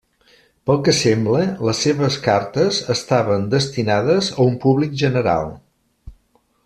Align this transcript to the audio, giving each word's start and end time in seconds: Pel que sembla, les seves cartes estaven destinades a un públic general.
Pel 0.69 0.79
que 0.85 0.93
sembla, 0.99 1.41
les 1.67 1.81
seves 1.87 2.17
cartes 2.29 2.79
estaven 2.95 3.45
destinades 3.55 4.31
a 4.37 4.49
un 4.53 4.57
públic 4.65 4.97
general. 5.03 5.55